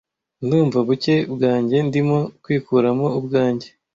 ndumva 0.43 0.77
buke 0.87 1.15
bwanjye 1.33 1.77
ndimo 1.87 2.17
kwikuramo 2.43 3.07
ubwanjye 3.19 3.67